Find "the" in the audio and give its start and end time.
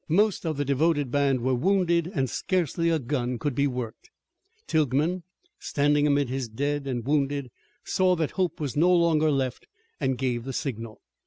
0.57-0.65, 10.43-10.53